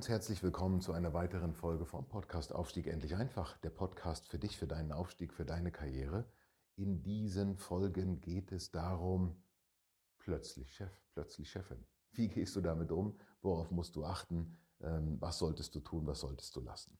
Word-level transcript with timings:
Ganz 0.00 0.08
herzlich 0.08 0.42
willkommen 0.42 0.80
zu 0.80 0.94
einer 0.94 1.12
weiteren 1.12 1.52
Folge 1.52 1.84
vom 1.84 2.08
Podcast 2.08 2.54
Aufstieg 2.54 2.86
endlich 2.86 3.16
einfach, 3.16 3.58
der 3.58 3.68
Podcast 3.68 4.26
für 4.30 4.38
dich, 4.38 4.56
für 4.56 4.66
deinen 4.66 4.92
Aufstieg, 4.92 5.34
für 5.34 5.44
deine 5.44 5.70
Karriere. 5.70 6.24
In 6.76 7.02
diesen 7.02 7.58
Folgen 7.58 8.18
geht 8.22 8.50
es 8.50 8.70
darum, 8.70 9.44
plötzlich 10.18 10.72
Chef, 10.72 10.90
plötzlich 11.12 11.50
Chefin. 11.50 11.84
Wie 12.12 12.28
gehst 12.28 12.56
du 12.56 12.62
damit 12.62 12.92
um? 12.92 13.18
Worauf 13.42 13.70
musst 13.70 13.94
du 13.94 14.06
achten? 14.06 14.56
Ähm, 14.80 15.20
was 15.20 15.38
solltest 15.38 15.74
du 15.74 15.80
tun? 15.80 16.06
Was 16.06 16.20
solltest 16.20 16.56
du 16.56 16.62
lassen? 16.62 16.96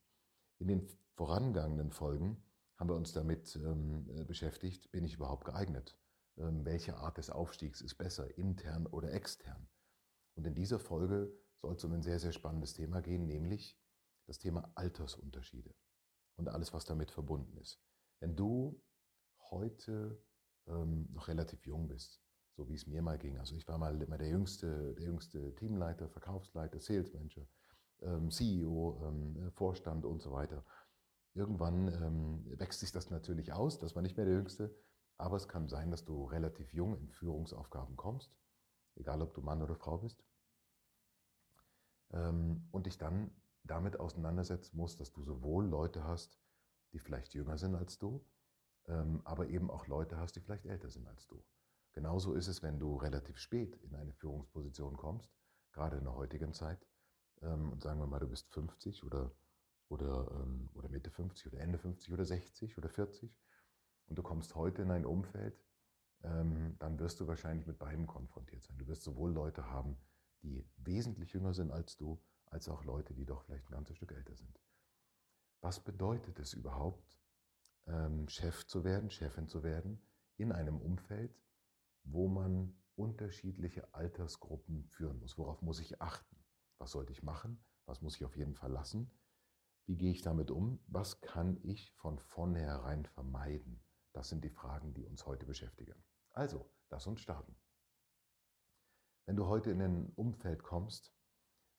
In 0.58 0.68
den 0.68 0.86
vorangegangenen 1.14 1.92
Folgen 1.92 2.44
haben 2.76 2.90
wir 2.90 2.96
uns 2.96 3.14
damit 3.14 3.56
ähm, 3.56 4.10
äh, 4.10 4.24
beschäftigt, 4.24 4.92
bin 4.92 5.06
ich 5.06 5.14
überhaupt 5.14 5.46
geeignet? 5.46 5.96
Ähm, 6.36 6.66
welche 6.66 6.98
Art 6.98 7.16
des 7.16 7.30
Aufstiegs 7.30 7.80
ist 7.80 7.94
besser, 7.94 8.36
intern 8.36 8.86
oder 8.86 9.10
extern? 9.14 9.70
Und 10.34 10.46
in 10.46 10.54
dieser 10.54 10.78
Folge 10.78 11.32
soll 11.60 11.74
es 11.74 11.84
um 11.84 11.92
ein 11.92 12.02
sehr, 12.02 12.18
sehr 12.18 12.32
spannendes 12.32 12.72
Thema 12.72 13.00
gehen, 13.02 13.26
nämlich 13.26 13.78
das 14.26 14.38
Thema 14.38 14.70
Altersunterschiede 14.74 15.74
und 16.36 16.48
alles, 16.48 16.72
was 16.72 16.84
damit 16.84 17.10
verbunden 17.10 17.56
ist. 17.58 17.80
Wenn 18.20 18.36
du 18.36 18.82
heute 19.50 20.22
ähm, 20.66 21.08
noch 21.12 21.28
relativ 21.28 21.66
jung 21.66 21.88
bist, 21.88 22.22
so 22.56 22.68
wie 22.68 22.74
es 22.74 22.86
mir 22.86 23.02
mal 23.02 23.18
ging, 23.18 23.38
also 23.38 23.56
ich 23.56 23.66
war 23.68 23.78
mal 23.78 24.00
immer 24.00 24.18
der 24.18 24.28
jüngste, 24.28 24.94
der 24.94 25.04
jüngste 25.04 25.54
Teamleiter, 25.56 26.08
Verkaufsleiter, 26.08 26.80
Sales 26.80 27.12
Manager, 27.12 27.46
ähm, 28.02 28.30
CEO, 28.30 29.02
ähm, 29.06 29.50
Vorstand 29.52 30.04
und 30.04 30.22
so 30.22 30.32
weiter. 30.32 30.64
Irgendwann 31.34 31.88
ähm, 31.88 32.58
wächst 32.58 32.80
sich 32.80 32.92
das 32.92 33.10
natürlich 33.10 33.52
aus, 33.52 33.78
dass 33.78 33.94
man 33.94 34.02
nicht 34.02 34.16
mehr 34.16 34.26
der 34.26 34.34
Jüngste, 34.34 34.74
aber 35.16 35.36
es 35.36 35.48
kann 35.48 35.68
sein, 35.68 35.90
dass 35.90 36.04
du 36.04 36.24
relativ 36.24 36.72
jung 36.72 36.96
in 36.96 37.10
Führungsaufgaben 37.10 37.96
kommst, 37.96 38.34
egal 38.96 39.22
ob 39.22 39.34
du 39.34 39.42
Mann 39.42 39.62
oder 39.62 39.76
Frau 39.76 39.98
bist 39.98 40.22
ähm, 42.12 42.68
und 42.70 42.86
dich 42.86 42.98
dann 42.98 43.30
damit 43.64 44.00
auseinandersetzen 44.00 44.76
musst, 44.76 45.00
dass 45.00 45.12
du 45.12 45.22
sowohl 45.22 45.66
Leute 45.66 46.04
hast, 46.04 46.38
die 46.92 46.98
vielleicht 46.98 47.34
jünger 47.34 47.58
sind 47.58 47.74
als 47.74 47.98
du, 47.98 48.24
ähm, 48.86 49.20
aber 49.24 49.48
eben 49.48 49.70
auch 49.70 49.86
Leute 49.86 50.16
hast, 50.16 50.36
die 50.36 50.40
vielleicht 50.40 50.66
älter 50.66 50.90
sind 50.90 51.06
als 51.06 51.26
du. 51.26 51.44
Genauso 51.92 52.34
ist 52.34 52.48
es, 52.48 52.62
wenn 52.62 52.78
du 52.78 52.96
relativ 52.96 53.38
spät 53.38 53.76
in 53.76 53.94
eine 53.94 54.12
Führungsposition 54.12 54.96
kommst, 54.96 55.32
gerade 55.72 55.98
in 55.98 56.04
der 56.04 56.14
heutigen 56.14 56.52
Zeit, 56.52 56.84
ähm, 57.42 57.72
und 57.72 57.82
sagen 57.82 58.00
wir 58.00 58.06
mal, 58.06 58.20
du 58.20 58.28
bist 58.28 58.48
50 58.52 59.04
oder, 59.04 59.32
oder, 59.88 60.46
oder 60.74 60.88
Mitte 60.88 61.10
50 61.10 61.48
oder 61.48 61.60
Ende 61.60 61.78
50 61.78 62.12
oder 62.12 62.24
60 62.24 62.78
oder 62.78 62.88
40 62.88 63.36
und 64.06 64.16
du 64.18 64.22
kommst 64.22 64.54
heute 64.54 64.82
in 64.82 64.90
ein 64.90 65.04
Umfeld, 65.04 65.60
dann 66.22 66.98
wirst 66.98 67.18
du 67.18 67.26
wahrscheinlich 67.26 67.66
mit 67.66 67.78
beidem 67.78 68.06
konfrontiert 68.06 68.62
sein. 68.62 68.76
Du 68.76 68.86
wirst 68.86 69.02
sowohl 69.02 69.32
Leute 69.32 69.70
haben, 69.70 69.96
die 70.42 70.68
wesentlich 70.76 71.32
jünger 71.32 71.54
sind 71.54 71.70
als 71.70 71.96
du, 71.96 72.22
als 72.46 72.68
auch 72.68 72.84
Leute, 72.84 73.14
die 73.14 73.24
doch 73.24 73.42
vielleicht 73.42 73.66
ein 73.68 73.72
ganzes 73.72 73.96
Stück 73.96 74.12
älter 74.12 74.34
sind. 74.34 74.60
Was 75.60 75.80
bedeutet 75.80 76.38
es 76.38 76.52
überhaupt, 76.54 77.20
ähm, 77.86 78.28
Chef 78.28 78.66
zu 78.66 78.84
werden, 78.84 79.10
Chefin 79.10 79.48
zu 79.48 79.62
werden, 79.62 80.02
in 80.36 80.52
einem 80.52 80.80
Umfeld, 80.80 81.38
wo 82.04 82.28
man 82.28 82.74
unterschiedliche 82.96 83.92
Altersgruppen 83.94 84.88
führen 84.88 85.18
muss? 85.18 85.36
Worauf 85.36 85.62
muss 85.62 85.80
ich 85.80 86.00
achten? 86.00 86.44
Was 86.78 86.92
sollte 86.92 87.12
ich 87.12 87.22
machen? 87.22 87.62
Was 87.84 88.00
muss 88.00 88.16
ich 88.16 88.24
auf 88.24 88.36
jeden 88.36 88.54
Fall 88.54 88.72
lassen? 88.72 89.10
Wie 89.86 89.96
gehe 89.96 90.12
ich 90.12 90.22
damit 90.22 90.50
um? 90.50 90.80
Was 90.86 91.20
kann 91.20 91.58
ich 91.62 91.92
von 91.92 92.18
vornherein 92.18 93.04
vermeiden? 93.06 93.82
Das 94.12 94.28
sind 94.28 94.44
die 94.44 94.50
Fragen, 94.50 94.94
die 94.94 95.04
uns 95.04 95.26
heute 95.26 95.46
beschäftigen. 95.46 95.94
Also, 96.30 96.70
lass 96.90 97.06
uns 97.06 97.20
starten. 97.20 97.56
Wenn 99.30 99.36
du 99.36 99.46
heute 99.46 99.70
in 99.70 99.80
ein 99.80 100.12
Umfeld 100.16 100.64
kommst, 100.64 101.14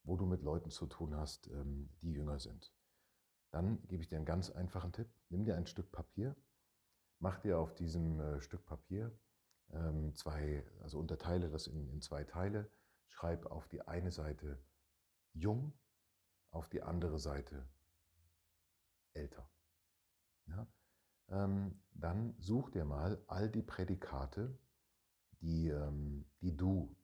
wo 0.04 0.16
du 0.16 0.26
mit 0.26 0.42
Leuten 0.42 0.70
zu 0.70 0.86
tun 0.86 1.18
hast, 1.18 1.48
ähm, 1.48 1.90
die 2.02 2.14
jünger 2.14 2.40
sind, 2.40 2.74
dann 3.52 3.86
gebe 3.88 4.02
ich 4.02 4.08
dir 4.08 4.16
einen 4.16 4.24
ganz 4.24 4.50
einfachen 4.50 4.94
Tipp. 4.94 5.14
Nimm 5.28 5.44
dir 5.44 5.58
ein 5.58 5.68
Stück 5.68 5.92
Papier, 5.92 6.34
mach 7.20 7.40
dir 7.40 7.60
auf 7.60 7.76
diesem 7.76 8.22
äh, 8.22 8.40
Stück 8.40 8.64
Papier 8.64 9.20
ähm, 9.72 10.16
zwei, 10.16 10.66
also 10.80 10.98
unterteile 10.98 11.50
das 11.50 11.68
in, 11.68 11.90
in 11.90 12.00
zwei 12.00 12.24
Teile, 12.24 12.72
schreib 13.10 13.46
auf 13.48 13.68
die 13.68 13.82
eine 13.82 14.12
Seite 14.12 14.64
jung, 15.34 15.78
auf 16.52 16.70
die 16.70 16.82
andere 16.82 17.20
Seite 17.20 17.68
älter. 19.12 19.52
Ja? 20.46 20.68
Ähm, 21.28 21.84
dann 21.92 22.34
such 22.40 22.70
dir 22.70 22.86
mal 22.86 23.22
all 23.28 23.50
die 23.50 23.62
Prädikate, 23.62 24.58
die, 25.42 25.74
die 26.40 26.56
du 26.56 26.96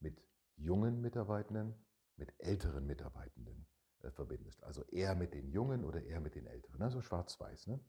mit 0.00 0.22
jungen 0.56 1.00
Mitarbeitenden, 1.00 1.74
mit 2.16 2.34
älteren 2.38 2.86
Mitarbeitenden 2.86 3.66
äh, 4.02 4.10
verbindest. 4.10 4.62
Also 4.64 4.84
eher 4.84 5.14
mit 5.14 5.34
den 5.34 5.48
Jungen 5.48 5.84
oder 5.84 6.02
eher 6.02 6.20
mit 6.20 6.34
den 6.34 6.46
Älteren. 6.46 6.82
Also 6.82 7.00
schwarz-weiß. 7.00 7.66
Ne? 7.68 7.80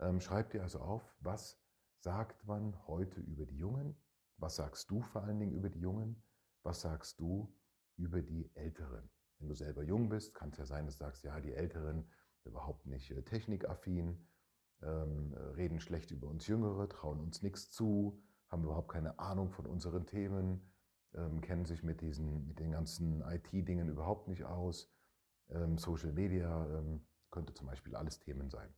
Ähm, 0.00 0.20
schreib 0.20 0.50
dir 0.50 0.62
also 0.62 0.80
auf, 0.80 1.14
was 1.20 1.60
sagt 2.00 2.44
man 2.44 2.86
heute 2.86 3.20
über 3.20 3.46
die 3.46 3.56
Jungen? 3.56 3.96
Was 4.36 4.56
sagst 4.56 4.90
du 4.90 5.00
vor 5.00 5.22
allen 5.22 5.38
Dingen 5.38 5.52
über 5.52 5.70
die 5.70 5.80
Jungen? 5.80 6.22
Was 6.62 6.80
sagst 6.80 7.20
du 7.20 7.54
über 7.96 8.22
die 8.22 8.50
Älteren? 8.54 9.10
Wenn 9.38 9.48
du 9.48 9.54
selber 9.54 9.82
jung 9.82 10.08
bist, 10.08 10.34
kann 10.34 10.50
es 10.50 10.58
ja 10.58 10.66
sein, 10.66 10.86
dass 10.86 10.98
du 10.98 11.04
sagst, 11.04 11.24
ja, 11.24 11.40
die 11.40 11.52
Älteren 11.52 12.10
überhaupt 12.44 12.86
nicht 12.86 13.10
äh, 13.10 13.22
technikaffin, 13.22 14.28
ähm, 14.82 15.34
reden 15.56 15.80
schlecht 15.80 16.10
über 16.10 16.28
uns 16.28 16.46
Jüngere, 16.46 16.88
trauen 16.88 17.20
uns 17.20 17.42
nichts 17.42 17.70
zu, 17.70 18.22
haben 18.48 18.64
überhaupt 18.64 18.90
keine 18.90 19.18
Ahnung 19.18 19.50
von 19.50 19.66
unseren 19.66 20.06
Themen, 20.06 20.73
ähm, 21.14 21.40
kennen 21.40 21.64
sich 21.64 21.82
mit, 21.82 22.00
diesen, 22.00 22.46
mit 22.46 22.58
den 22.58 22.72
ganzen 22.72 23.22
IT-Dingen 23.22 23.88
überhaupt 23.88 24.28
nicht 24.28 24.44
aus. 24.44 24.90
Ähm, 25.50 25.78
Social 25.78 26.12
Media 26.12 26.66
ähm, 26.78 27.04
könnte 27.30 27.54
zum 27.54 27.66
Beispiel 27.66 27.94
alles 27.94 28.18
Themen 28.20 28.50
sein. 28.50 28.72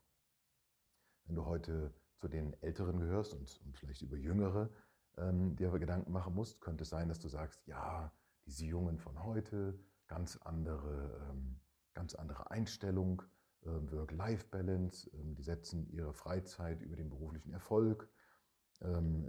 Wenn 1.25 1.37
du 1.37 1.45
heute 1.45 1.95
zu 2.17 2.29
den 2.29 2.55
Älteren 2.63 3.01
gehörst 3.01 3.35
und, 3.35 3.61
und 3.65 3.77
vielleicht 3.77 4.03
über 4.03 4.17
Jüngere 4.17 4.71
ähm, 5.17 5.57
dir 5.57 5.69
aber 5.69 5.79
Gedanken 5.79 6.13
machen 6.13 6.35
musst, 6.35 6.61
könnte 6.61 6.83
es 6.83 6.91
sein, 6.91 7.09
dass 7.09 7.19
du 7.19 7.29
sagst, 7.29 7.67
ja, 7.67 8.13
diese 8.47 8.65
Jungen 8.65 8.99
von 8.99 9.23
heute, 9.25 9.79
ganz 10.07 10.37
andere, 10.37 11.29
ähm, 11.31 11.61
ganz 11.95 12.15
andere 12.15 12.51
Einstellung, 12.51 13.23
ähm, 13.65 13.91
Work-Life-Balance, 13.91 15.11
die 15.13 15.43
setzen 15.43 15.89
ihre 15.91 16.13
Freizeit 16.13 16.83
über 16.83 16.97
den 16.97 17.11
beruflichen 17.11 17.53
Erfolg, 17.53 18.09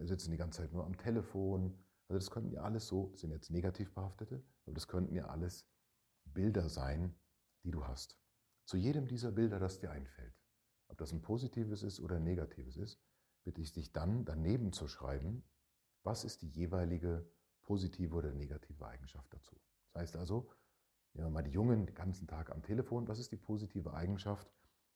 sitzen 0.02 0.32
die 0.32 0.38
ganze 0.38 0.62
Zeit 0.62 0.74
nur 0.74 0.86
am 0.86 0.98
Telefon, 0.98 1.80
also 2.08 2.20
das 2.20 2.32
könnten 2.32 2.52
ja 2.52 2.62
alles 2.62 2.88
so, 2.88 3.14
sind 3.16 3.32
jetzt 3.32 3.50
negativ 3.50 3.94
behaftete, 3.94 4.44
aber 4.66 4.74
das 4.74 4.88
könnten 4.88 5.16
ja 5.16 5.28
alles 5.28 5.68
Bilder 6.26 6.70
sein, 6.70 7.20
die 7.64 7.72
du 7.72 7.86
hast. 7.86 8.18
Zu 8.66 8.78
jedem 8.78 9.08
dieser 9.08 9.32
Bilder, 9.32 9.60
das 9.60 9.80
dir 9.80 9.92
einfällt, 9.92 10.36
ob 10.88 10.98
das 10.98 11.12
ein 11.12 11.22
positives 11.22 11.84
ist 11.84 12.00
oder 12.00 12.18
ein 12.18 12.24
negatives 12.24 12.78
ist, 12.78 13.02
bitte 13.44 13.62
ich 13.62 13.74
dich 13.74 13.92
dann 13.92 14.26
daneben 14.26 14.72
zu 14.72 14.88
schreiben, 14.88 15.44
was 16.04 16.24
ist 16.24 16.42
die 16.42 16.50
jeweilige 16.50 17.30
positive 17.62 18.16
oder 18.16 18.32
negative 18.32 18.86
Eigenschaft 18.86 19.34
dazu. 19.34 19.60
Das 19.92 20.02
heißt 20.02 20.16
also, 20.16 20.50
nehmen 21.14 21.28
wir 21.28 21.32
mal 21.32 21.44
die 21.44 21.52
Jungen 21.52 21.86
den 21.86 21.96
ganzen 21.96 22.28
Tag 22.28 22.52
am 22.52 22.64
Telefon, 22.64 23.08
was 23.08 23.20
ist 23.20 23.32
die 23.32 23.38
positive 23.38 23.94
Eigenschaft 23.94 24.50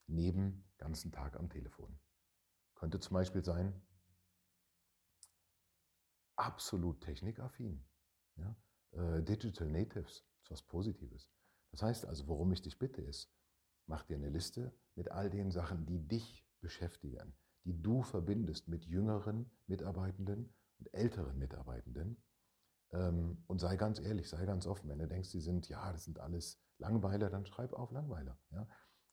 neben 0.07 0.64
ganzen 0.78 1.12
Tag 1.12 1.38
am 1.38 1.50
Telefon? 1.50 2.00
Könnte 2.75 3.00
zum 3.00 3.14
Beispiel 3.14 3.44
sein, 3.44 3.81
absolut 6.42 7.02
technikaffin. 7.02 7.84
Ja? 8.36 8.56
Äh, 8.92 9.24
Digital 9.24 9.70
Natives 9.70 10.26
ist 10.42 10.52
was 10.52 10.64
Positives. 10.64 11.30
Das 11.72 11.84
heißt 11.84 12.06
also, 12.06 12.28
worum 12.28 12.52
ich 12.52 12.62
dich 12.62 12.78
bitte 12.78 13.02
ist, 13.02 13.34
mach 13.86 14.04
dir 14.04 14.16
eine 14.16 14.30
Liste 14.30 14.74
mit 14.96 15.12
all 15.12 15.30
den 15.30 15.52
Sachen, 15.52 15.86
die 15.86 16.00
dich 16.00 16.46
beschäftigen, 16.60 17.34
die 17.64 17.82
du 17.82 18.02
verbindest 18.02 18.68
mit 18.68 18.86
jüngeren 18.86 19.50
Mitarbeitenden 19.68 20.54
und 20.80 20.94
älteren 20.94 21.38
Mitarbeitenden. 21.38 22.22
Ähm, 22.92 23.44
und 23.48 23.62
sei 23.62 23.78
ganz 23.78 24.00
ehrlich, 24.00 24.28
sei 24.28 24.46
ganz 24.46 24.68
offen. 24.68 24.90
Wenn 24.90 25.00
du 25.00 25.08
denkst, 25.08 25.30
sie 25.30 25.42
sind, 25.42 25.70
ja, 25.70 25.92
das 25.92 26.04
sind 26.06 26.20
alles 26.20 26.62
Langweiler, 26.78 27.30
dann 27.30 27.46
schreib 27.46 27.74
auf 27.74 27.92
Langweiler. 27.92 28.38
Ja? 28.52 28.68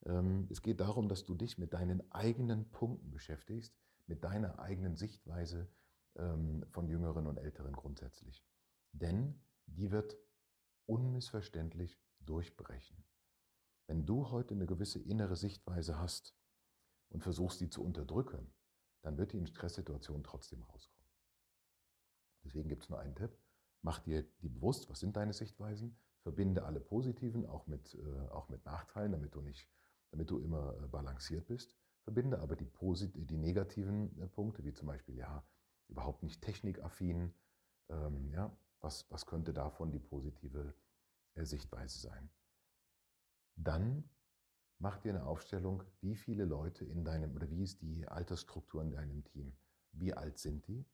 Ähm, 0.07 0.49
es 0.51 0.63
geht 0.63 0.81
darum, 0.81 1.09
dass 1.09 1.25
du 1.25 1.35
dich 1.35 1.59
mit 1.59 1.75
deinen 1.75 2.11
eigenen 2.11 2.71
Punkten 2.71 3.11
beschäftigst, 3.11 3.77
mit 4.07 4.25
deiner 4.25 4.59
eigenen 4.59 4.97
Sichtweise 4.97 5.71
von 6.70 6.88
Jüngeren 6.88 7.26
und 7.26 7.38
Älteren 7.38 7.73
grundsätzlich. 7.73 8.44
Denn 8.93 9.41
die 9.67 9.91
wird 9.91 10.17
unmissverständlich 10.87 12.00
durchbrechen. 12.20 13.05
Wenn 13.87 14.05
du 14.05 14.31
heute 14.31 14.55
eine 14.55 14.67
gewisse 14.67 14.99
innere 14.99 15.37
Sichtweise 15.37 15.99
hast 15.99 16.35
und 17.11 17.23
versuchst, 17.23 17.61
die 17.61 17.70
zu 17.70 17.82
unterdrücken, 17.82 18.53
dann 19.03 19.17
wird 19.17 19.32
die 19.32 19.38
in 19.38 19.47
Stresssituationen 19.47 20.25
trotzdem 20.25 20.62
rauskommen. 20.62 21.09
Deswegen 22.44 22.69
gibt 22.69 22.85
es 22.85 22.88
nur 22.88 22.99
einen 22.99 23.15
Tipp. 23.15 23.38
Mach 23.82 24.00
dir 24.00 24.25
die 24.41 24.49
bewusst, 24.49 24.88
was 24.91 25.00
sind 25.00 25.17
deine 25.17 25.32
Sichtweisen, 25.32 25.99
verbinde 26.23 26.65
alle 26.65 26.81
positiven, 26.81 27.47
auch 27.47 27.67
mit, 27.67 27.94
äh, 27.94 28.29
auch 28.31 28.49
mit 28.49 28.65
Nachteilen, 28.65 29.12
damit 29.12 29.35
du, 29.35 29.41
nicht, 29.41 29.70
damit 30.11 30.31
du 30.31 30.38
immer 30.38 30.76
äh, 30.82 30.88
balanciert 30.88 31.47
bist. 31.47 31.76
Verbinde 32.03 32.41
aber 32.41 32.56
die, 32.56 32.70
die 33.26 33.37
negativen 33.37 34.20
äh, 34.20 34.26
Punkte, 34.26 34.65
wie 34.65 34.73
zum 34.73 34.88
Beispiel, 34.88 35.17
ja, 35.17 35.47
überhaupt 35.88 36.23
nicht 36.23 36.43
technikaffin, 36.43 37.35
ähm, 37.88 38.31
ja, 38.32 38.56
was, 38.81 39.11
was 39.11 39.26
könnte 39.26 39.52
davon 39.52 39.90
die 39.90 39.99
positive 39.99 40.75
äh, 41.35 41.44
Sichtweise 41.44 41.99
sein? 41.99 42.31
Dann 43.56 44.08
mach 44.79 44.99
dir 44.99 45.14
eine 45.14 45.26
Aufstellung, 45.26 45.82
wie 46.00 46.14
viele 46.14 46.44
Leute 46.44 46.85
in 46.85 47.05
deinem, 47.05 47.35
oder 47.35 47.50
wie 47.50 47.62
ist 47.62 47.82
die 47.82 48.06
Altersstruktur 48.06 48.82
in 48.82 48.90
deinem 48.90 49.25
Team? 49.25 49.56
Wie 49.93 50.14
alt 50.14 50.38
sind 50.38 50.67
die? 50.69 50.85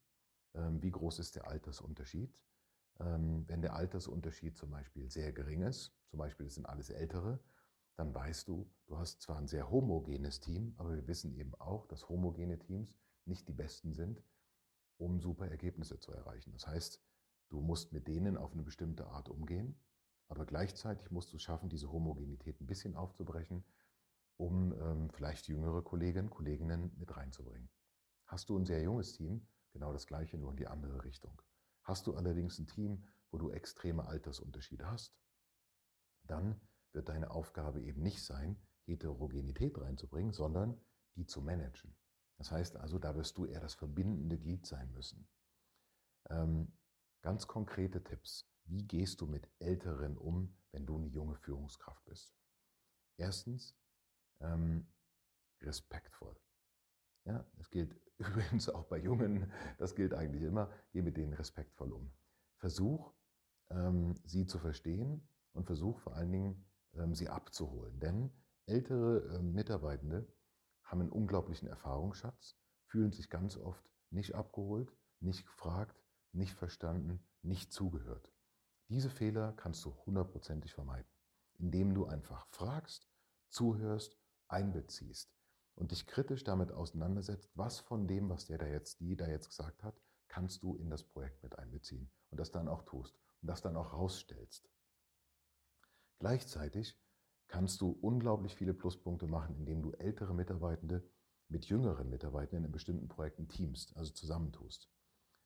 Ähm, 0.55 0.83
wie 0.83 0.91
groß 0.91 1.19
ist 1.19 1.37
der 1.37 1.47
Altersunterschied? 1.49 2.39
Ähm, 3.01 3.45
wenn 3.49 3.61
der 3.61 3.75
Altersunterschied 3.75 4.57
zum 4.57 4.71
Beispiel 4.71 5.11
sehr 5.11 5.33
gering 5.33 5.63
ist, 5.63 5.93
zum 6.07 6.19
Beispiel 6.19 6.47
es 6.47 6.55
sind 6.55 6.67
alles 6.67 6.91
Ältere, 6.91 7.41
dann 7.97 8.15
weißt 8.15 8.49
du, 8.49 8.71
du 8.87 8.99
hast 8.99 9.23
zwar 9.23 9.39
ein 9.39 9.47
sehr 9.47 9.71
homogenes 9.71 10.41
Team, 10.41 10.75
aber 10.79 10.95
wir 10.95 11.07
wissen 11.07 11.35
eben 11.35 11.55
auch, 11.57 11.87
dass 11.87 12.09
homogene 12.09 12.59
Teams 12.59 12.95
nicht 13.25 13.49
die 13.49 13.53
besten 13.53 13.93
sind, 13.93 14.23
um 14.99 15.21
super 15.21 15.49
Ergebnisse 15.49 15.99
zu 15.99 16.13
erreichen. 16.13 16.53
Das 16.53 16.67
heißt, 16.67 17.01
du 17.49 17.61
musst 17.61 17.93
mit 17.93 18.09
denen 18.09 18.37
auf 18.37 18.53
eine 18.53 18.63
bestimmte 18.63 19.07
Art 19.07 19.29
umgehen, 19.29 19.79
aber 20.29 20.47
gleichzeitig 20.47 21.11
musst 21.11 21.33
du 21.33 21.37
es 21.37 21.43
schaffen, 21.43 21.69
diese 21.69 21.91
Homogenität 21.91 22.61
ein 22.61 22.67
bisschen 22.67 22.97
aufzubrechen, 22.97 23.65
um 24.37 24.73
ähm, 24.81 25.11
vielleicht 25.11 25.47
jüngere 25.49 25.83
Kolleginnen, 25.83 26.31
Kolleginnen 26.31 26.93
mit 26.97 27.17
reinzubringen. 27.17 27.71
Hast 28.27 28.49
du 28.49 28.59
ein 28.59 28.65
sehr 28.65 28.83
junges 28.83 29.13
Team, 29.13 29.47
genau 29.73 29.93
das 29.93 30.07
gleiche, 30.07 30.39
nur 30.39 30.51
in 30.51 30.57
die 30.57 30.67
andere 30.67 31.05
Richtung. 31.05 31.41
Hast 31.83 32.07
du 32.07 32.15
allerdings 32.15 32.59
ein 32.59 32.67
Team, 32.67 33.05
wo 33.31 33.39
du 33.39 33.51
extreme 33.51 34.07
Altersunterschiede 34.07 34.91
hast, 34.91 35.15
dann 36.23 36.61
wird 36.93 37.09
deine 37.09 37.31
Aufgabe 37.31 37.83
eben 37.83 38.03
nicht 38.03 38.25
sein, 38.25 38.57
Heterogenität 38.87 39.79
reinzubringen, 39.79 40.33
sondern 40.33 40.81
die 41.17 41.27
zu 41.27 41.43
managen. 41.43 41.95
Das 42.37 42.51
heißt 42.51 42.77
also, 42.77 42.99
da 42.99 43.15
wirst 43.15 43.39
du 43.39 43.47
eher 43.47 43.61
das 43.61 43.75
verbindende 43.75 44.39
Glied 44.39 44.67
sein 44.67 44.93
müssen. 44.93 45.29
Ähm, 46.31 46.73
ganz 47.23 47.47
konkrete 47.47 48.03
Tipps. 48.03 48.49
Wie 48.65 48.83
gehst 48.83 49.21
du 49.21 49.27
mit 49.27 49.49
Älteren 49.59 50.17
um, 50.17 50.57
wenn 50.73 50.87
du 50.87 50.97
eine 50.97 51.07
junge 51.07 51.37
Führungskraft 51.37 52.05
bist? 52.05 52.35
Erstens, 53.17 53.77
ähm, 54.41 54.87
respektvoll. 55.61 56.37
Ja, 57.25 57.47
das 57.55 57.71
gilt 57.71 57.95
übrigens 58.19 58.69
auch 58.69 58.85
bei 58.85 58.99
Jungen, 58.99 59.53
das 59.79 59.95
gilt 59.95 60.15
eigentlich 60.15 60.43
immer, 60.43 60.71
geh 60.93 61.03
mit 61.03 61.17
denen 61.17 61.35
respektvoll 61.35 61.93
um. 61.93 62.13
Versuch, 62.59 63.13
ähm, 63.71 64.15
sie 64.25 64.47
zu 64.47 64.59
verstehen 64.59 65.27
und 65.53 65.67
versuch 65.67 65.99
vor 66.01 66.15
allen 66.15 66.33
Dingen, 66.33 66.65
ähm, 66.95 67.15
sie 67.15 67.29
abzuholen. 67.29 67.99
Denn 68.01 68.31
ältere 68.67 69.37
ähm, 69.37 69.53
Mitarbeitende 69.53 70.27
haben 70.85 71.01
einen 71.01 71.11
unglaublichen 71.11 71.69
Erfahrungsschatz, 71.69 72.57
fühlen 72.87 73.13
sich 73.13 73.31
ganz 73.31 73.57
oft 73.57 73.85
nicht 74.11 74.35
abgeholt, 74.35 74.95
nicht 75.21 75.47
gefragt, 75.47 76.01
nicht 76.33 76.55
verstanden, 76.55 77.27
nicht 77.43 77.73
zugehört. 77.73 78.31
Diese 78.89 79.11
Fehler 79.11 79.53
kannst 79.53 79.85
du 79.85 79.95
hundertprozentig 80.07 80.75
vermeiden, 80.75 81.11
indem 81.59 81.95
du 81.95 82.07
einfach 82.07 82.47
fragst, 82.49 83.09
zuhörst, 83.49 84.19
einbeziehst 84.49 85.35
und 85.75 85.91
dich 85.91 86.07
kritisch 86.07 86.45
damit 86.45 86.71
auseinandersetzt, 86.71 87.51
was 87.55 87.81
von 87.81 88.07
dem, 88.07 88.29
was 88.29 88.47
der 88.47 88.59
da 88.59 88.67
jetzt, 88.67 89.01
die 89.01 89.17
da 89.17 89.27
jetzt 89.27 89.49
gesagt 89.49 89.83
hat, 89.83 90.01
kannst 90.29 90.63
du 90.63 90.77
in 90.77 90.91
das 90.91 91.03
Projekt 91.03 91.43
mit 91.43 91.59
einbeziehen 91.59 92.11
und 92.31 92.39
das 92.39 92.51
dann 92.51 92.69
auch 92.69 92.83
tust 92.83 93.19
und 93.41 93.49
das 93.49 93.63
dann 93.63 93.77
auch 93.77 93.93
rausstellst. 93.93 94.69
Gleichzeitig 96.19 96.99
kannst 97.49 97.81
du 97.81 97.91
unglaublich 97.91 98.55
viele 98.55 98.75
Pluspunkte 98.75 99.27
machen, 99.27 99.57
indem 99.57 99.83
du 99.83 99.93
ältere 99.93 100.35
Mitarbeitende 100.35 101.09
mit 101.49 101.67
jüngeren 101.67 102.09
Mitarbeitenden 102.09 102.65
in 102.65 102.73
bestimmten 102.73 103.09
Projekten 103.09 103.49
teamst, 103.49 103.97
also 103.97 104.13
zusammentust. 104.13 104.91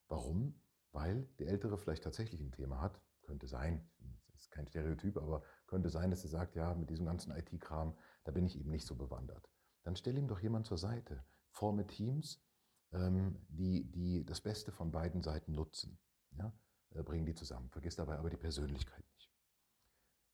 Warum? 0.08 0.60
Weil 0.92 1.28
der 1.38 1.48
Ältere 1.48 1.76
vielleicht 1.76 2.04
tatsächlich 2.04 2.40
ein 2.40 2.52
Thema 2.52 2.80
hat, 2.80 3.00
könnte 3.22 3.46
sein, 3.46 3.90
das 4.32 4.42
ist 4.42 4.50
kein 4.50 4.66
Stereotyp, 4.66 5.18
aber 5.18 5.42
könnte 5.66 5.90
sein, 5.90 6.10
dass 6.10 6.22
er 6.22 6.30
sagt, 6.30 6.54
ja, 6.54 6.74
mit 6.74 6.88
diesem 6.88 7.06
ganzen 7.06 7.32
IT-Kram, 7.32 7.96
da 8.24 8.32
bin 8.32 8.46
ich 8.46 8.58
eben 8.58 8.70
nicht 8.70 8.86
so 8.86 8.94
bewandert 8.94 9.50
dann 9.88 9.96
stell 9.96 10.18
ihm 10.18 10.28
doch 10.28 10.40
jemand 10.40 10.66
zur 10.66 10.76
Seite. 10.76 11.24
Forme 11.50 11.86
Teams, 11.86 12.44
ähm, 12.92 13.38
die, 13.48 13.90
die 13.90 14.22
das 14.26 14.42
Beste 14.42 14.70
von 14.70 14.90
beiden 14.90 15.22
Seiten 15.22 15.52
nutzen. 15.52 15.98
Ja? 16.32 16.52
Äh, 16.90 17.02
bring 17.02 17.24
die 17.24 17.34
zusammen. 17.34 17.70
Vergiss 17.70 17.96
dabei 17.96 18.18
aber 18.18 18.28
die 18.28 18.36
Persönlichkeit 18.36 19.02
nicht. 19.14 19.17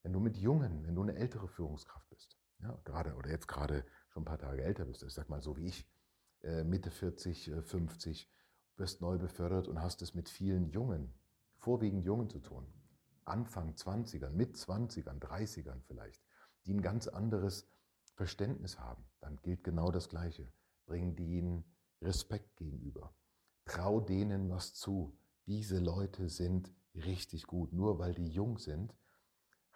Wenn 0.05 0.13
du 0.13 0.21
mit 0.21 0.37
Jungen, 0.37 0.87
wenn 0.87 0.95
du 0.95 1.03
eine 1.03 1.17
ältere 1.17 1.49
Führungskraft 1.49 2.09
bist, 2.11 2.39
ja, 2.61 2.79
gerade 2.85 3.15
oder 3.15 3.31
jetzt 3.31 3.49
gerade 3.49 3.85
schon 4.11 4.23
ein 4.23 4.27
paar 4.27 4.39
Tage 4.39 4.63
älter 4.63 4.85
bist, 4.85 5.03
ich 5.03 5.15
sag 5.15 5.31
mal 5.31 5.43
so 5.43 5.57
wie 5.57 5.67
ich, 5.67 5.89
äh, 6.43 6.63
Mitte 6.63 6.91
40, 6.91 7.53
50, 7.63 8.27
äh, 8.27 8.79
wirst 8.79 9.01
neu 9.01 9.17
befördert 9.17 9.67
und 9.67 9.81
hast 9.81 10.03
es 10.03 10.15
mit 10.15 10.29
vielen 10.29 10.69
Jungen, 10.69 11.15
vorwiegend 11.57 12.05
Jungen 12.05 12.29
zu 12.29 12.39
tun. 12.39 12.67
Anfang 13.25 13.73
20ern, 13.73 14.31
mit 14.31 14.57
20ern, 14.57 15.19
30ern 15.21 15.81
vielleicht, 15.87 16.23
die 16.67 16.75
ein 16.75 16.83
ganz 16.83 17.09
anderes 17.09 17.67
Verständnis 18.13 18.79
haben, 18.79 19.05
dann 19.21 19.37
gilt 19.41 19.65
genau 19.65 19.91
das 19.91 20.11
Gleiche. 20.11 20.53
Bring 20.85 21.17
denen 21.17 21.65
Respekt 22.03 22.57
gegenüber. 22.57 23.15
Trau 23.65 24.01
denen 24.01 24.51
was 24.51 24.75
zu. 24.75 25.17
Diese 25.47 25.79
Leute 25.79 26.29
sind 26.29 26.71
richtig 26.95 27.47
gut. 27.47 27.73
Nur 27.73 27.99
weil 27.99 28.15
die 28.15 28.29
jung 28.29 28.59
sind, 28.59 28.95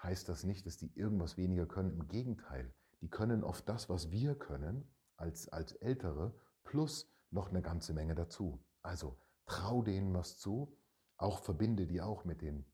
heißt 0.03 0.29
das 0.29 0.45
nicht, 0.45 0.67
dass 0.67 0.77
die 0.77 0.93
irgendwas 0.95 1.37
weniger 1.37 1.67
können. 1.67 1.91
Im 1.91 2.09
Gegenteil, 2.09 2.75
die 3.01 3.09
können 3.09 3.45
oft 3.45 3.69
das, 3.69 3.89
was 3.89 4.11
wir 4.11 4.35
können, 4.35 4.89
als, 5.17 5.49
als 5.49 5.73
Ältere, 5.73 6.35
plus 6.65 7.11
noch 7.31 7.49
eine 7.49 7.63
ganze 7.63 7.93
Menge 7.93 8.15
dazu. 8.15 8.65
Also 8.83 9.19
trau 9.47 9.83
denen 9.83 10.15
was 10.15 10.39
zu, 10.39 10.77
auch 11.17 11.41
verbinde 11.41 11.87
die 11.87 12.01
auch 12.01 12.25
mit 12.25 12.43
den 12.43 12.65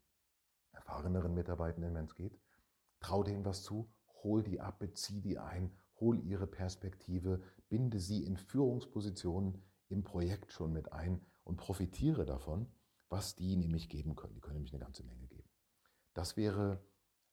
erfahreneren 0.73 1.35
Mitarbeitenden, 1.35 1.95
wenn 1.95 2.05
es 2.05 2.15
geht. 2.15 2.39
Trau 3.01 3.23
denen 3.23 3.45
was 3.45 3.63
zu 3.63 3.91
hol 4.25 4.43
die 4.43 4.61
ab, 4.61 4.81
bezieh 4.81 5.21
die 5.21 5.39
ein, 5.39 5.71
hol 6.01 6.19
ihre 6.19 6.47
Perspektive, 6.47 7.43
binde 7.69 8.01
sie 8.01 8.25
in 8.25 8.37
Führungspositionen 8.37 9.63
im 9.89 10.03
Projekt 10.03 10.53
schon 10.53 10.73
mit 10.73 10.93
ein 10.93 11.25
und 11.45 11.57
profitiere 11.57 12.25
davon, 12.25 12.67
was 13.11 13.37
die 13.37 13.57
nämlich 13.57 13.89
geben 13.89 14.17
können. 14.17 14.35
Die 14.35 14.41
können 14.41 14.55
nämlich 14.55 14.73
eine 14.73 14.83
ganze 14.83 15.05
Menge 15.05 15.29
geben. 15.29 15.49
Das 16.15 16.37
wäre 16.37 16.83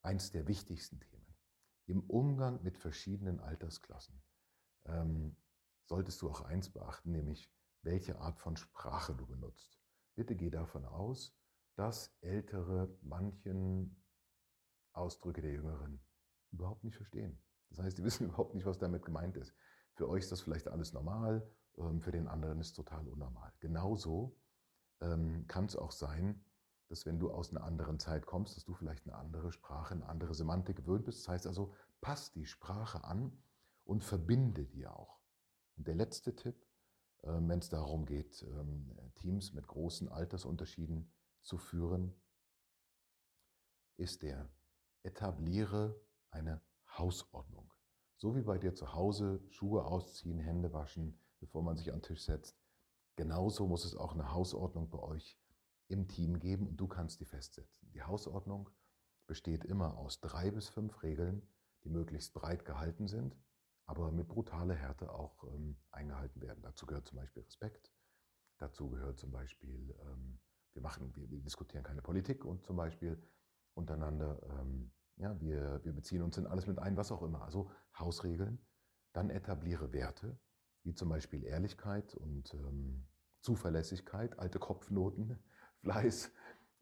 eins 0.01 0.31
der 0.31 0.47
wichtigsten 0.47 0.99
Themen. 0.99 1.35
Im 1.85 2.01
Umgang 2.09 2.61
mit 2.63 2.77
verschiedenen 2.77 3.39
Altersklassen 3.39 4.21
ähm, 4.85 5.35
solltest 5.85 6.21
du 6.21 6.29
auch 6.29 6.41
eins 6.41 6.69
beachten, 6.69 7.11
nämlich 7.11 7.51
welche 7.81 8.19
Art 8.19 8.39
von 8.39 8.55
Sprache 8.55 9.15
du 9.15 9.25
benutzt. 9.25 9.77
Bitte 10.15 10.35
geh 10.35 10.49
davon 10.49 10.85
aus, 10.85 11.35
dass 11.75 12.15
Ältere 12.21 12.95
manchen 13.01 14.03
Ausdrücke 14.93 15.41
der 15.41 15.51
Jüngeren 15.51 16.01
überhaupt 16.51 16.83
nicht 16.83 16.95
verstehen. 16.95 17.41
Das 17.69 17.79
heißt, 17.79 17.97
die 17.97 18.03
wissen 18.05 18.27
überhaupt 18.27 18.53
nicht, 18.53 18.65
was 18.65 18.77
damit 18.77 19.05
gemeint 19.05 19.37
ist. 19.37 19.53
Für 19.95 20.07
euch 20.09 20.23
ist 20.23 20.31
das 20.31 20.41
vielleicht 20.41 20.67
alles 20.67 20.93
normal, 20.93 21.49
ähm, 21.77 22.01
für 22.01 22.11
den 22.11 22.27
anderen 22.27 22.59
ist 22.59 22.67
es 22.67 22.73
total 22.73 23.07
unnormal. 23.07 23.53
Genauso 23.59 24.37
ähm, 25.01 25.45
kann 25.47 25.65
es 25.65 25.75
auch 25.75 25.91
sein, 25.91 26.43
dass 26.91 27.05
wenn 27.05 27.19
du 27.19 27.31
aus 27.31 27.51
einer 27.51 27.63
anderen 27.63 27.99
Zeit 27.99 28.25
kommst, 28.25 28.57
dass 28.57 28.65
du 28.65 28.73
vielleicht 28.73 29.07
eine 29.07 29.15
andere 29.15 29.53
Sprache, 29.53 29.93
eine 29.93 30.09
andere 30.09 30.33
Semantik 30.33 30.75
gewöhnt 30.75 31.05
bist. 31.05 31.19
Das 31.19 31.29
heißt 31.29 31.47
also, 31.47 31.73
pass 32.01 32.33
die 32.33 32.45
Sprache 32.45 33.05
an 33.05 33.31
und 33.85 34.03
verbinde 34.03 34.65
die 34.65 34.85
auch. 34.85 35.21
Und 35.77 35.87
der 35.87 35.95
letzte 35.95 36.35
Tipp, 36.35 36.67
ähm, 37.23 37.47
wenn 37.47 37.59
es 37.59 37.69
darum 37.69 38.05
geht, 38.05 38.45
Teams 39.15 39.53
mit 39.53 39.67
großen 39.67 40.09
Altersunterschieden 40.09 41.09
zu 41.43 41.57
führen, 41.57 42.13
ist 43.95 44.21
der 44.21 44.49
etabliere 45.03 45.97
eine 46.29 46.61
Hausordnung. 46.97 47.71
So 48.17 48.35
wie 48.35 48.41
bei 48.41 48.57
dir 48.57 48.75
zu 48.75 48.93
Hause 48.93 49.41
Schuhe 49.49 49.85
ausziehen, 49.85 50.39
Hände 50.39 50.73
waschen, 50.73 51.17
bevor 51.39 51.63
man 51.63 51.77
sich 51.77 51.93
an 51.93 51.99
den 51.99 52.03
Tisch 52.03 52.25
setzt. 52.25 52.59
Genauso 53.15 53.65
muss 53.65 53.85
es 53.85 53.95
auch 53.95 54.13
eine 54.13 54.33
Hausordnung 54.33 54.89
bei 54.89 54.99
euch 54.99 55.40
im 55.91 56.07
Team 56.07 56.39
geben 56.39 56.67
und 56.67 56.77
du 56.77 56.87
kannst 56.87 57.19
die 57.19 57.25
festsetzen. 57.25 57.91
Die 57.93 58.01
Hausordnung 58.01 58.69
besteht 59.27 59.65
immer 59.65 59.97
aus 59.97 60.19
drei 60.19 60.51
bis 60.51 60.69
fünf 60.69 61.03
Regeln, 61.03 61.47
die 61.83 61.89
möglichst 61.89 62.33
breit 62.33 62.65
gehalten 62.65 63.07
sind, 63.07 63.35
aber 63.85 64.11
mit 64.11 64.27
brutaler 64.27 64.75
Härte 64.75 65.11
auch 65.11 65.43
ähm, 65.43 65.77
eingehalten 65.91 66.41
werden. 66.41 66.61
Dazu 66.63 66.85
gehört 66.85 67.07
zum 67.07 67.17
Beispiel 67.17 67.43
Respekt, 67.43 67.91
dazu 68.57 68.89
gehört 68.89 69.17
zum 69.17 69.31
Beispiel, 69.31 69.95
ähm, 70.01 70.39
wir, 70.73 70.81
machen, 70.81 71.15
wir, 71.15 71.29
wir, 71.29 71.41
diskutieren 71.41 71.83
keine 71.83 72.01
Politik 72.01 72.45
und 72.45 72.65
zum 72.65 72.77
Beispiel 72.77 73.21
untereinander, 73.73 74.41
ähm, 74.49 74.91
ja, 75.17 75.39
wir, 75.39 75.83
wir 75.83 75.93
beziehen 75.93 76.21
uns 76.21 76.37
in 76.37 76.47
alles 76.47 76.67
mit 76.67 76.79
ein, 76.79 76.97
was 76.97 77.11
auch 77.11 77.21
immer. 77.21 77.43
Also 77.43 77.69
Hausregeln, 77.97 78.65
dann 79.13 79.29
etabliere 79.29 79.91
Werte, 79.93 80.39
wie 80.83 80.93
zum 80.93 81.09
Beispiel 81.09 81.43
Ehrlichkeit 81.43 82.15
und 82.15 82.53
ähm, 82.53 83.07
Zuverlässigkeit, 83.41 84.39
alte 84.39 84.59
Kopfnoten, 84.59 85.43
Fleiß 85.81 86.31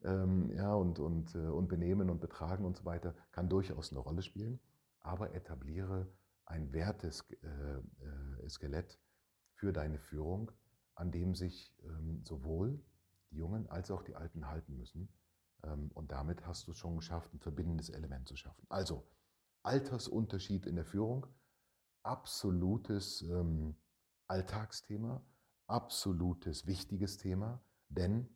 ähm, 0.02 0.50
ja, 0.52 0.74
und, 0.74 0.98
und, 0.98 1.34
äh, 1.34 1.38
und 1.38 1.68
Benehmen 1.68 2.10
und 2.10 2.20
Betragen 2.20 2.64
und 2.64 2.76
so 2.76 2.84
weiter, 2.84 3.14
kann 3.32 3.48
durchaus 3.48 3.90
eine 3.90 4.00
Rolle 4.00 4.22
spielen. 4.22 4.60
Aber 5.00 5.34
etabliere 5.34 6.06
ein 6.44 6.72
Werteskelett 6.72 7.40
äh, 7.42 8.96
äh, 8.96 8.98
für 9.54 9.72
deine 9.72 9.98
Führung, 9.98 10.50
an 10.94 11.10
dem 11.10 11.34
sich 11.34 11.74
ähm, 11.84 12.22
sowohl 12.24 12.82
die 13.30 13.36
Jungen 13.36 13.68
als 13.68 13.90
auch 13.90 14.02
die 14.02 14.16
Alten 14.16 14.46
halten 14.48 14.76
müssen. 14.76 15.08
Ähm, 15.62 15.90
und 15.94 16.12
damit 16.12 16.46
hast 16.46 16.66
du 16.66 16.72
es 16.72 16.78
schon 16.78 16.96
geschafft, 16.96 17.32
ein 17.32 17.40
verbindendes 17.40 17.90
Element 17.90 18.28
zu 18.28 18.36
schaffen. 18.36 18.64
Also 18.68 19.06
Altersunterschied 19.62 20.66
in 20.66 20.76
der 20.76 20.86
Führung, 20.86 21.26
absolutes 22.02 23.22
ähm, 23.22 23.76
Alltagsthema, 24.26 25.22
absolutes 25.66 26.66
wichtiges 26.66 27.18
Thema, 27.18 27.62
denn 27.88 28.28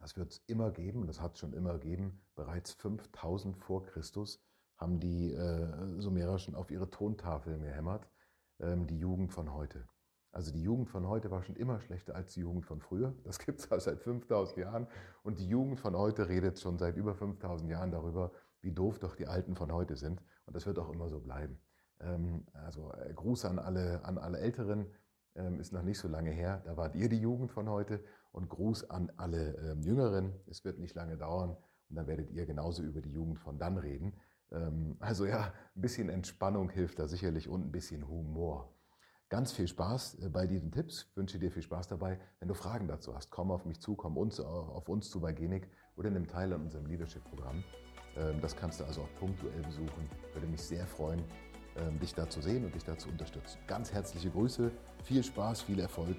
das 0.00 0.16
wird 0.16 0.32
es 0.32 0.38
immer 0.46 0.70
geben, 0.70 1.06
das 1.06 1.20
hat 1.20 1.34
es 1.34 1.38
schon 1.38 1.52
immer 1.52 1.74
gegeben. 1.74 2.20
Bereits 2.34 2.72
5000 2.72 3.56
vor 3.56 3.84
Christus 3.84 4.42
haben 4.76 4.98
die 4.98 5.32
äh, 5.32 6.00
Sumerer 6.00 6.38
schon 6.38 6.54
auf 6.54 6.70
ihre 6.70 6.88
Tontafeln 6.88 7.62
gehämmert, 7.62 8.08
ähm, 8.58 8.86
die 8.86 8.98
Jugend 8.98 9.32
von 9.32 9.52
heute. 9.52 9.86
Also 10.32 10.52
die 10.52 10.62
Jugend 10.62 10.88
von 10.88 11.06
heute 11.08 11.30
war 11.30 11.42
schon 11.42 11.56
immer 11.56 11.80
schlechter 11.80 12.14
als 12.14 12.32
die 12.34 12.40
Jugend 12.40 12.64
von 12.64 12.80
früher. 12.80 13.14
Das 13.24 13.38
gibt 13.38 13.60
es 13.60 13.70
also 13.70 13.90
seit 13.90 14.00
5000 14.00 14.58
Jahren. 14.58 14.86
Und 15.22 15.38
die 15.38 15.48
Jugend 15.48 15.80
von 15.80 15.96
heute 15.96 16.28
redet 16.28 16.58
schon 16.58 16.78
seit 16.78 16.96
über 16.96 17.14
5000 17.14 17.70
Jahren 17.70 17.90
darüber, 17.90 18.32
wie 18.62 18.72
doof 18.72 18.98
doch 19.00 19.16
die 19.16 19.26
Alten 19.26 19.56
von 19.56 19.72
heute 19.72 19.96
sind. 19.96 20.22
Und 20.46 20.54
das 20.54 20.66
wird 20.66 20.78
auch 20.78 20.90
immer 20.90 21.08
so 21.08 21.20
bleiben. 21.20 21.60
Ähm, 22.00 22.46
also 22.52 22.92
äh, 22.92 23.12
Gruß 23.12 23.44
an 23.44 23.58
alle, 23.58 24.04
an 24.04 24.18
alle 24.18 24.38
Älteren, 24.38 24.86
ist 25.58 25.72
noch 25.72 25.82
nicht 25.82 25.98
so 25.98 26.08
lange 26.08 26.30
her. 26.30 26.62
Da 26.64 26.76
wart 26.76 26.96
ihr 26.96 27.08
die 27.08 27.20
Jugend 27.20 27.52
von 27.52 27.68
heute. 27.68 28.02
Und 28.32 28.48
Gruß 28.48 28.90
an 28.90 29.10
alle 29.16 29.56
ähm, 29.56 29.82
Jüngeren. 29.82 30.32
Es 30.48 30.64
wird 30.64 30.78
nicht 30.78 30.94
lange 30.94 31.16
dauern 31.16 31.56
und 31.90 31.96
dann 31.96 32.06
werdet 32.06 32.30
ihr 32.30 32.46
genauso 32.46 32.82
über 32.82 33.00
die 33.00 33.10
Jugend 33.10 33.38
von 33.38 33.58
dann 33.58 33.76
reden. 33.76 34.14
Ähm, 34.52 34.96
also 35.00 35.26
ja, 35.26 35.52
ein 35.74 35.80
bisschen 35.82 36.08
Entspannung 36.08 36.70
hilft 36.70 36.98
da 36.98 37.08
sicherlich 37.08 37.48
und 37.48 37.66
ein 37.66 37.72
bisschen 37.72 38.08
Humor. 38.08 38.72
Ganz 39.28 39.52
viel 39.52 39.68
Spaß 39.68 40.20
äh, 40.20 40.28
bei 40.28 40.46
diesen 40.46 40.72
Tipps. 40.72 41.06
Ich 41.10 41.16
wünsche 41.16 41.38
dir 41.38 41.50
viel 41.50 41.62
Spaß 41.62 41.88
dabei. 41.88 42.20
Wenn 42.38 42.48
du 42.48 42.54
Fragen 42.54 42.88
dazu 42.88 43.14
hast, 43.14 43.30
komm 43.30 43.50
auf 43.50 43.64
mich 43.64 43.80
zu, 43.80 43.96
komm 43.96 44.16
uns, 44.16 44.40
auf 44.40 44.88
uns 44.88 45.10
zu 45.10 45.20
bei 45.20 45.32
Genik 45.32 45.68
oder 45.96 46.10
nimm 46.10 46.26
teil 46.26 46.52
an 46.52 46.62
unserem 46.62 46.86
Leadership-Programm. 46.86 47.64
Ähm, 48.16 48.40
das 48.40 48.56
kannst 48.56 48.80
du 48.80 48.84
also 48.84 49.02
auch 49.02 49.14
punktuell 49.18 49.62
besuchen. 49.62 50.08
Würde 50.32 50.46
mich 50.46 50.62
sehr 50.62 50.86
freuen, 50.86 51.20
ähm, 51.20 51.49
dich 52.00 52.14
da 52.14 52.28
zu 52.28 52.40
sehen 52.40 52.64
und 52.64 52.74
dich 52.74 52.84
da 52.84 52.96
zu 52.98 53.08
unterstützen. 53.08 53.58
Ganz 53.66 53.92
herzliche 53.92 54.30
Grüße, 54.30 54.70
viel 55.04 55.22
Spaß, 55.22 55.62
viel 55.62 55.80
Erfolg. 55.80 56.16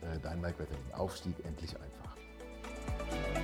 Äh, 0.00 0.18
dein 0.20 0.40
Mike 0.40 0.58
Wetterling. 0.58 0.92
Aufstieg 0.92 1.34
endlich 1.44 1.74
einfach. 1.80 3.43